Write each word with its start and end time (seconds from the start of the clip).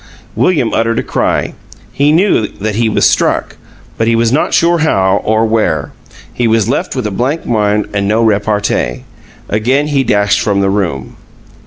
William 0.35 0.73
uttered 0.73 0.97
a 0.97 1.03
cry; 1.03 1.53
he 1.93 2.11
knew 2.11 2.47
that 2.47 2.73
he 2.73 2.89
was 2.89 3.07
struck, 3.07 3.57
but 3.99 4.07
he 4.07 4.15
was 4.15 4.31
not 4.31 4.51
sure 4.51 4.79
how 4.79 5.17
or 5.23 5.45
where. 5.45 5.91
He 6.33 6.47
was 6.47 6.67
left 6.67 6.95
with 6.95 7.05
a 7.05 7.11
blank 7.11 7.45
mind 7.45 7.85
and 7.93 8.07
no 8.07 8.23
repartee. 8.23 9.03
Again 9.47 9.89
he 9.89 10.03
dashed 10.03 10.39
from 10.41 10.59
the 10.59 10.71
room. 10.71 11.17